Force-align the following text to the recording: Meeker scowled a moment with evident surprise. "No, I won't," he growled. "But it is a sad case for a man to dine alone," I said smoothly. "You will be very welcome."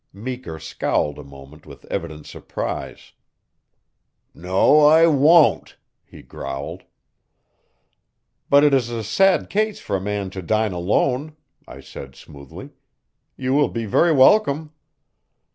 Meeker 0.11 0.57
scowled 0.57 1.19
a 1.19 1.23
moment 1.23 1.67
with 1.67 1.85
evident 1.91 2.25
surprise. 2.25 3.13
"No, 4.33 4.79
I 4.79 5.05
won't," 5.05 5.77
he 6.03 6.23
growled. 6.23 6.85
"But 8.49 8.63
it 8.63 8.73
is 8.73 8.89
a 8.89 9.03
sad 9.03 9.47
case 9.47 9.79
for 9.79 9.97
a 9.97 10.01
man 10.01 10.31
to 10.31 10.41
dine 10.41 10.71
alone," 10.71 11.35
I 11.67 11.81
said 11.81 12.15
smoothly. 12.15 12.71
"You 13.37 13.53
will 13.53 13.69
be 13.69 13.85
very 13.85 14.11
welcome." 14.11 14.73